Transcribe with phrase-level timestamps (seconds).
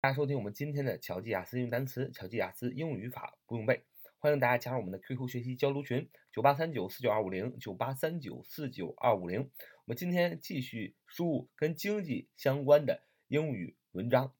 [0.00, 3.80] 大家收听我们今天的巧记雅思英语单词、巧记雅思英语语法不用背，
[4.20, 9.40] 欢迎大家加入我们的 QQ 学习交流群：九八三九四九二五零九八三九四九二五零。
[9.40, 14.32] 我们今天继续输入跟经济相关的英语文章。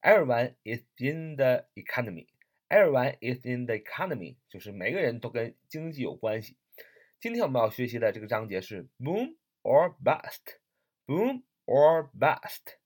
[0.00, 2.28] Everyone is in the economy.
[2.70, 6.56] Everyone is in the economy，就是每个人都跟经济有关系。
[7.20, 10.56] 今天我们要学习的这个章节是 boom or bust。
[11.04, 12.78] boom or bust。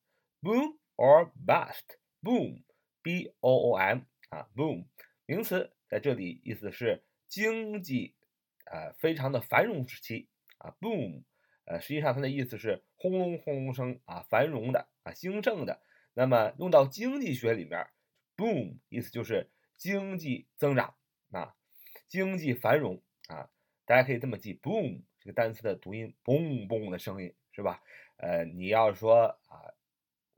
[0.42, 1.98] boom or bust。
[2.26, 4.86] Boom，b o o m 啊，boom
[5.26, 8.16] 名词在这里意思是经济
[8.64, 11.22] 啊非常的繁荣时期啊，boom，
[11.66, 15.80] 呃实际上它的意思是轰隆轰隆声啊，繁荣的啊，兴盛的。
[16.14, 17.86] 那么用到经济学里面
[18.36, 20.96] ，boom 意思就是经济增长
[21.30, 21.54] 啊，
[22.08, 23.48] 经济繁荣啊，
[23.84, 27.80] 大家可以这么记，boom 这个单词的读音，boom boom 的声音是吧？
[28.16, 29.74] 呃，你要说啊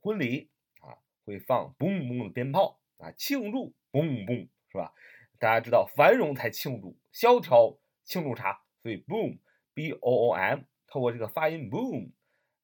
[0.00, 0.50] 婚礼。
[1.28, 4.94] 会放嘣嘣的鞭炮啊，庆祝嘣嘣是吧？
[5.38, 8.62] 大家知道繁荣才庆祝，萧条庆祝啥？
[8.82, 9.38] 所以 boom
[9.74, 12.12] b o o m 透过这个发音 boom，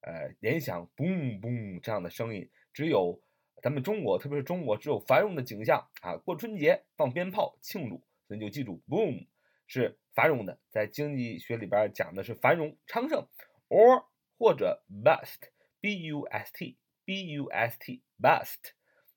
[0.01, 3.21] 呃，联想 boom boom 这样的声音，只有
[3.63, 9.27] 咱们中国，特别是中国，只有繁荣的景象啊，过春节放鞭炮庆祝，所以就记住 boom
[9.67, 13.29] 是繁荣的，在经济学里边讲的是繁荣昌盛
[13.69, 14.07] ，or
[14.39, 16.79] 或者 bust b u s t。
[17.07, 18.73] Bust bust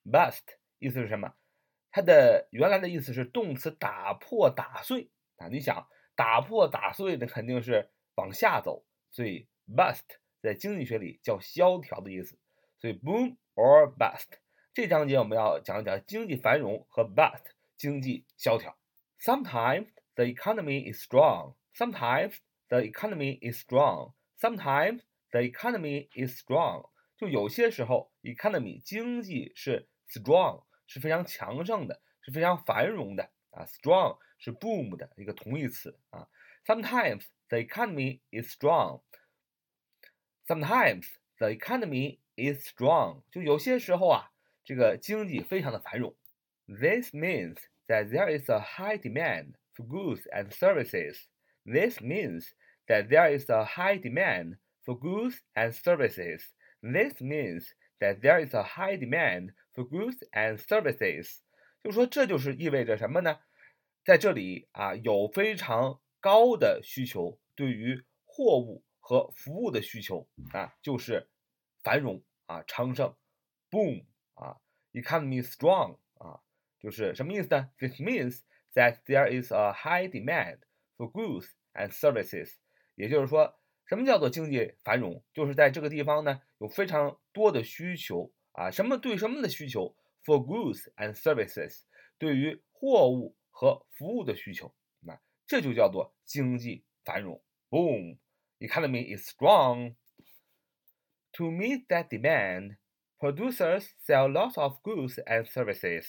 [0.05, 0.43] bust
[0.79, 1.33] 意思是什么？
[1.91, 5.47] 它的原来的意思是动词打破打碎啊。
[5.47, 10.03] 你想打破打碎，那肯定是往下走，所以 bust
[10.41, 12.37] 在经济学里叫萧条的意思。
[12.79, 14.27] 所以 boom or bust
[14.73, 17.43] 这章节我们要讲一讲经济繁荣和 bust
[17.75, 18.77] 经济萧条。
[19.19, 21.55] Sometimes the economy is strong.
[21.73, 22.35] Sometimes
[22.69, 24.13] the economy is strong.
[24.39, 25.01] Sometimes
[25.31, 26.89] the economy is strong.
[27.16, 33.64] 就有些时候，economy 经济是 strong 是非常强盛的，是非常繁荣的啊。
[33.66, 36.28] strong 是 boom 的一个同义词啊。
[36.66, 39.02] Sometimes the economy is strong.
[40.46, 41.06] Sometimes
[41.38, 43.22] the economy is strong.
[43.30, 44.32] 就有些时候啊，
[44.64, 46.16] 这个经济非常的繁荣。
[46.66, 51.26] This means that there is a high demand for goods and services.
[51.64, 52.48] This means
[52.86, 56.42] that there is a high demand for goods and services.
[56.89, 61.39] This means that there is a high demand for goods and services。
[61.83, 63.39] 就说这就是意味着什么呢？
[64.05, 71.27] 在这里啊，有非常高的需求，对于货物和服务的需求啊，就是
[71.83, 73.13] 繁荣啊，昌盛
[73.69, 74.05] ，boom
[74.35, 74.57] 啊
[74.93, 76.39] ，economy strong 啊，
[76.79, 78.43] 就是什么意思呢？This means
[78.73, 80.59] that there is a high demand
[80.95, 82.53] for goods and services。
[82.95, 83.59] 也就是说。
[83.87, 85.23] 什么叫做经济繁荣？
[85.33, 91.83] 就是在这个地方呢，有非常多的需求啊，什么对什么的需求？For goods and services，
[92.17, 97.41] 对于货物和服务的需求，那这就叫做经济繁荣。
[97.69, 99.95] Boom，economy is strong.
[101.33, 102.77] To meet that demand,
[103.19, 106.05] producers sell lots of goods and services.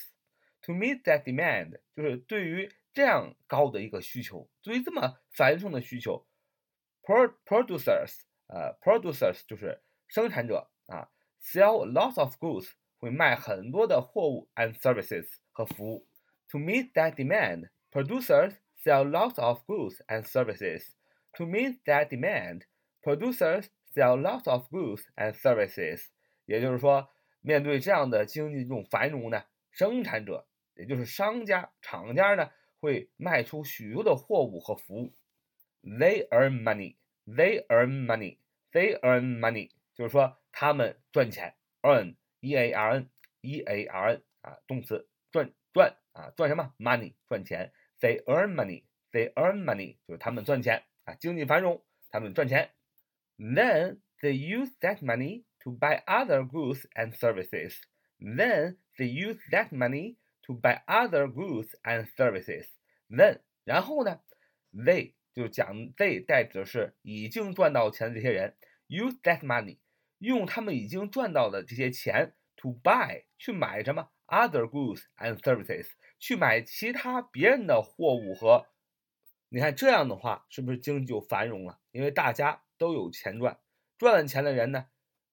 [0.62, 6.27] To meet that demand，就是对于这样高的一个需求，对于这么繁盛的需求。
[7.07, 11.09] producers，呃，producers 就是生产者啊，
[11.41, 16.07] sell lots of goods 会卖很多的货物 and services 和服务。
[16.50, 20.89] To meet that demand, producers sell lots of goods and services.
[21.38, 22.63] To meet that demand,
[23.01, 26.06] producers sell lots of goods and services.
[26.45, 27.09] 也就是说，
[27.41, 35.13] 面对这样的经济这种繁荣呢，生产者也就是商家、厂家呢，会卖出许多的货物和服务。
[35.84, 36.97] They earn money.
[37.28, 38.39] They earn money.
[38.72, 39.72] They earn money.
[39.94, 41.56] 就是说他们赚钱。
[41.81, 43.09] Earn, e-a-r-n,
[43.41, 46.73] e-a-r-n 啊，动词赚赚啊，赚什么？
[46.79, 47.73] Money 赚钱。
[48.00, 48.85] They earn money.
[49.11, 52.72] They earn money 就是他们赚钱啊，经济繁荣，他们赚钱。
[53.38, 57.75] Then they use that money to buy other goods and services.
[58.19, 62.67] Then they use that money to buy other goods and services.
[63.09, 64.20] Then 然后呢？
[64.73, 68.57] They 就讲 they 代指的是已经赚到钱的这些人
[68.89, 69.78] ，use that money
[70.19, 75.86] 用他们已经赚到的这些钱 to buy 去买什么 other goods and services
[76.19, 78.66] 去买其他别人的货物和，
[79.48, 81.78] 你看这样的话是不是经济就繁荣了？
[81.92, 83.60] 因为大家都有钱赚，
[83.97, 84.86] 赚了钱的人呢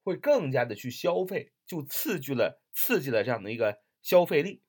[0.03, 4.61] 会更加的去消费，就刺激了刺激了这样的一个消费力。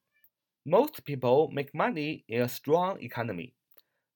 [0.63, 3.56] Most people make money in a strong economy.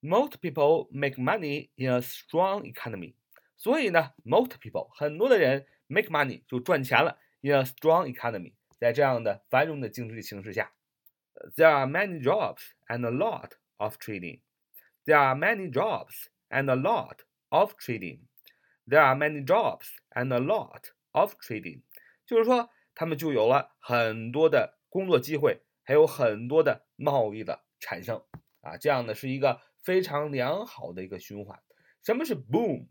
[0.01, 3.15] Most people make money in a strong economy。
[3.57, 7.17] 所以呢，most people 很多的人 make money 就赚钱了。
[7.41, 10.73] In a strong economy， 在这样的繁荣的经济形势下，
[11.55, 14.41] there are many jobs and a lot of trading.
[15.05, 17.19] There are many jobs and a lot
[17.49, 18.21] of trading.
[18.87, 21.83] There are many jobs and a lot of trading.
[22.25, 28.23] 就是说，他们就有了很多的工作机会，还有很多的贸易的产生
[28.61, 31.58] 啊，这样的是一个 非常良好的一个循环。
[32.02, 32.86] 什么是 boom？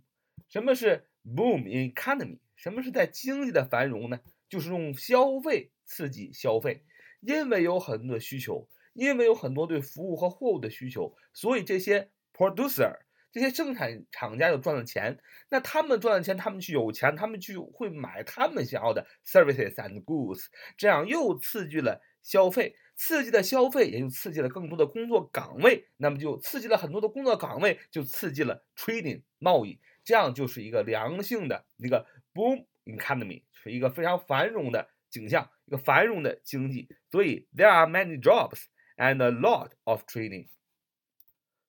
[0.48, 2.40] 什么是 boom economy？
[2.56, 4.20] 什么是在经济的繁荣呢？
[4.50, 6.84] 就是用消费刺激消费，
[7.22, 12.98] 因为有很多需求，因为有很多对服务和货物的需求，所以这些 producer
[13.32, 15.20] 这些生产厂家就赚了钱。
[15.50, 20.46] 那他们赚了钱，他们去有钱，他们去会买他们想要的 services and goods，
[20.78, 33.43] 这样又刺激了消费，刺激了消费，也就刺激了更多的工作岗位，那么就刺激了很多的工作岗位，就刺激了 trading 贸易，这样就是一个良性的一个 boom economy。
[33.53, 36.87] 是一个非常繁荣的景象，一个繁荣的经济。
[37.11, 38.65] 所以，there are many jobs
[38.99, 40.49] and a lot of trading.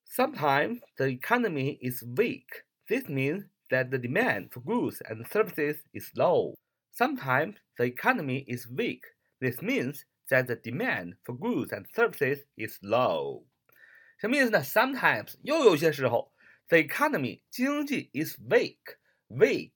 [0.06, 2.64] Sometimes the economy is weak.
[2.86, 6.54] This means that the demand for goods and services is low.
[6.92, 9.04] Sometimes the economy is weak.
[9.40, 13.44] This means that the demand for goods and services is low.
[14.18, 14.62] 什么意思呢？
[14.62, 16.32] Sometimes 又有些时候，
[16.68, 18.78] the economy 经济 is weak.
[19.28, 19.72] Weak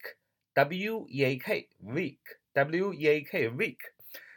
[0.55, 2.21] W E A K weak
[2.53, 3.79] W E A K weak，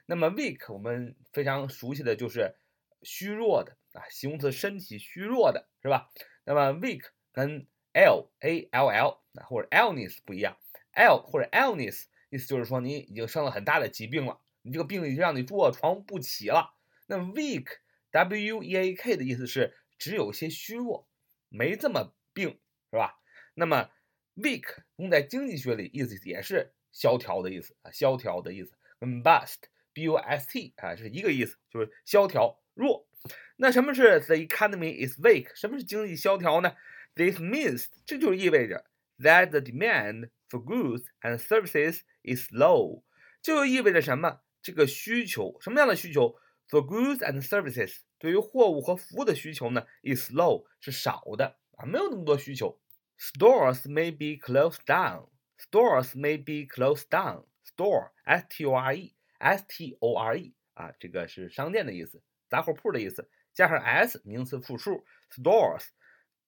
[0.07, 2.55] 那么 weak 我们非常熟悉的就是
[3.03, 6.09] 虚弱的啊，形容词身体虚弱的是吧？
[6.45, 10.57] 那么 weak 跟 L A L L 或者 illness 不一样，
[10.93, 16.74] L 或者 illness 意思就是说你已经生了很大的疾病了， 你这个病已经让你卧床不起了。
[17.06, 17.66] 那 weak
[18.10, 21.08] W E A K 的意思是只有些虚弱，
[21.48, 22.60] 没这么病
[22.90, 23.18] 是吧？
[23.54, 23.90] 那么
[24.36, 24.64] weak
[24.96, 33.08] 用在经济学里意思也是萧条的意思啊，萧条的意思跟 bust，b u s t 啊这是一个意思，就是萧条弱。
[33.56, 35.54] 那什么是 the economy is weak？
[35.54, 36.76] 什么是经济萧条呢
[37.14, 38.84] ？This means 这就意味着
[39.18, 43.02] that the demand for goods and services is low，
[43.40, 44.42] 就意味着什么？
[44.61, 46.35] 这个需求什么样的需求？
[46.69, 49.85] For goods and services 对于货物和服务的需求呢？
[50.01, 52.79] is low 是少的啊，没有那么多需求。
[53.19, 55.29] Stores may be closed down.
[55.57, 57.45] Stores may be closed down.
[57.75, 65.85] Store, S-T-O-R-E, S-T-O-R-E 啊，这个是商店的意思，杂货铺的意思，加上 s 名词复数，stores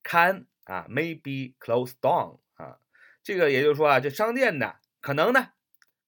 [0.03, 2.79] can 啊 may be closed down 啊，
[3.23, 5.53] 这个也就是说啊，这商店呢可能呢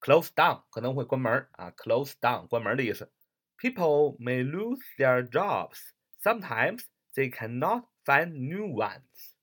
[0.02, 3.12] close down 可能会关门啊，close down 关门的意思。
[3.58, 5.92] People may lose their jobs.
[6.22, 6.84] Sometimes
[7.16, 9.34] they cannot find new ones.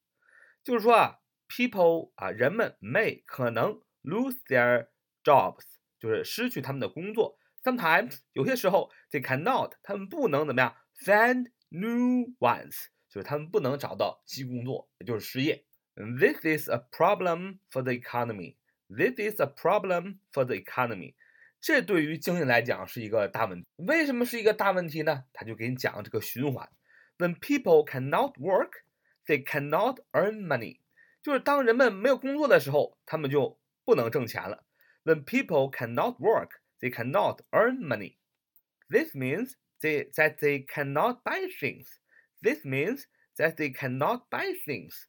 [0.63, 4.89] 就是说啊，people 啊，人们 may 可能 lose their
[5.23, 5.65] jobs，
[5.99, 7.39] 就是失去他们的工作。
[7.63, 15.65] Sometimes 有些时候 they cannot，他们不能怎么样 find new ones，就是他们不能找到新工作，也就是失业。
[15.97, 18.57] This is a problem for the economy.
[18.89, 21.15] This is a problem for the economy.
[21.61, 23.67] 这对于经济来讲是一个大问题。
[23.77, 25.25] 为什么是一个大问题呢？
[25.33, 26.71] 他就给你讲这个循环。
[27.19, 28.85] When people cannot work
[29.27, 30.81] They cannot earn money，
[31.23, 34.67] 就是当人们没有工作的时候，他们就不能挣钱了。
[35.05, 38.19] When people cannot work, they cannot earn money.
[38.91, 41.87] This means they that they cannot buy things.
[42.43, 43.05] This means
[43.39, 45.07] that they cannot buy things.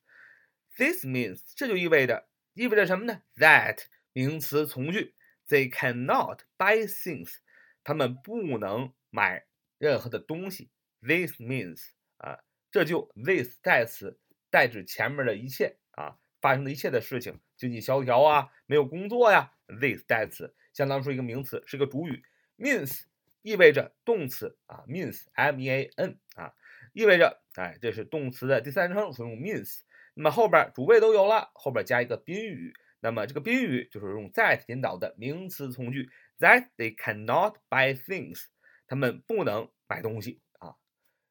[0.78, 2.29] This means 这就意味着
[2.61, 5.15] 意味着什么呢？That 名词从句
[5.49, 7.37] ，they cannot buy things，
[7.83, 9.47] 他们不能买
[9.79, 10.69] 任何的东西。
[11.01, 11.81] This means
[12.19, 12.41] 啊。
[12.71, 19.55] 这就 this 代词代指前面的一切啊，发生的一切的事情，经济萧条啊，没有工作呀。
[19.67, 22.23] this 代词相当于一个名词，是个主语。
[22.59, 23.05] means
[23.41, 26.53] 意味着动词啊，means m e a n 啊，
[26.93, 29.81] 意味着哎，这是动词的第三人称，所以用 means。
[30.15, 38.45] 那么后边主谓都有了，后边加一个宾语，那么这个宾语就是用 that 引导的名词从句，that they cannot buy things，
[38.87, 40.77] 他们不能买东西啊，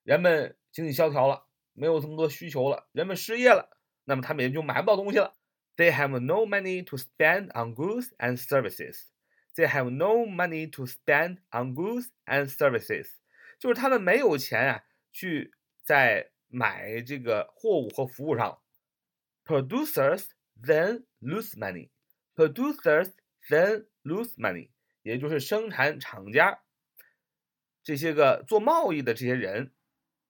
[0.04, 0.56] 人们。
[0.72, 3.72] 经济萧条了，没有这么多需求了，人们失业了，
[4.04, 5.36] 那么他们也就买不到东西了。
[5.76, 9.06] They have no money to spend on goods and services.
[9.56, 13.14] They have no money to spend on goods and services.
[13.58, 18.62] 就是他们没有钱啊，去在买这个货物和服务上。
[19.49, 20.29] Producers
[20.61, 21.91] then lose money.
[22.35, 23.13] Producers
[23.49, 24.71] then lose money.
[25.03, 26.63] 也就是生产厂家
[27.83, 29.73] 这些个做贸易的这些人。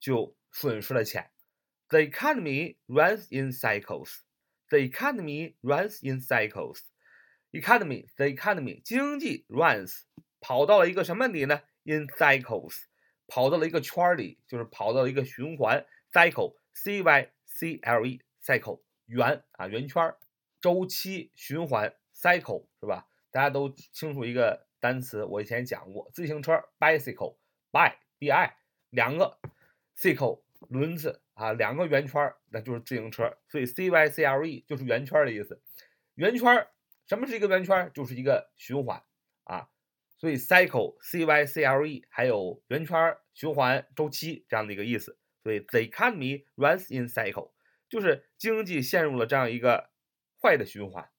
[0.01, 1.31] 就损失了钱。
[1.89, 4.19] The economy runs in cycles.
[4.69, 6.81] The economy runs in cycles.
[7.53, 10.03] Economy, the economy 经济 runs
[10.41, 11.63] 跑到了一个什么里呢？
[11.85, 12.83] In cycles，
[13.29, 15.87] 跑到了一个圈里，就是跑到了一个循环。
[16.13, 20.16] cycle，c y c l e，cycle， 圆啊，圆圈。
[20.62, 23.08] 周期循环，cycle 是吧？
[23.32, 28.58] 大家都清楚一个单词，我以前讲过，自行车，bicycle，by b i，
[28.90, 29.40] 两个
[29.98, 35.62] ，cycle 轮子啊，两个圆圈，那就是自行车，所以 c y c l e 就是圆圈的意思。
[36.16, 36.68] 圆圈，
[37.08, 37.90] 什么是一个圆圈？
[37.94, 39.02] 就是一个循环
[39.46, 39.70] 啊，
[40.18, 45.18] 所以 cycle c y c l e 还有圆圈、循环、周期这样的一个意思。
[45.42, 47.52] 所以 the economy runs in cycle，
[47.90, 49.90] 就是经济陷入了这样一个
[50.42, 51.10] 坏的循环。